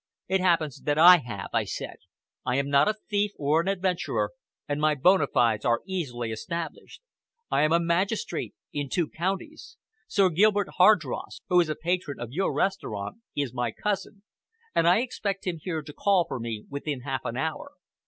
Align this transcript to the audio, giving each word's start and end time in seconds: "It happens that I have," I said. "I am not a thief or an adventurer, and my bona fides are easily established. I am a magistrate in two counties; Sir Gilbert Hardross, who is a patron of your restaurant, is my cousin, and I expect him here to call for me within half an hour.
"It 0.27 0.41
happens 0.41 0.81
that 0.85 0.97
I 0.97 1.17
have," 1.17 1.49
I 1.53 1.63
said. 1.63 1.97
"I 2.43 2.55
am 2.55 2.69
not 2.71 2.87
a 2.87 2.95
thief 2.95 3.33
or 3.37 3.61
an 3.61 3.67
adventurer, 3.67 4.31
and 4.67 4.81
my 4.81 4.95
bona 4.95 5.27
fides 5.27 5.63
are 5.63 5.83
easily 5.85 6.31
established. 6.31 7.03
I 7.51 7.61
am 7.61 7.71
a 7.71 7.79
magistrate 7.79 8.55
in 8.73 8.89
two 8.89 9.07
counties; 9.07 9.77
Sir 10.07 10.29
Gilbert 10.31 10.69
Hardross, 10.79 11.41
who 11.49 11.59
is 11.59 11.69
a 11.69 11.75
patron 11.75 12.19
of 12.19 12.31
your 12.31 12.51
restaurant, 12.51 13.17
is 13.35 13.53
my 13.53 13.71
cousin, 13.71 14.23
and 14.73 14.87
I 14.87 15.01
expect 15.01 15.45
him 15.45 15.59
here 15.61 15.83
to 15.83 15.93
call 15.93 16.25
for 16.27 16.39
me 16.39 16.65
within 16.67 17.01
half 17.01 17.21
an 17.23 17.37
hour. 17.37 17.73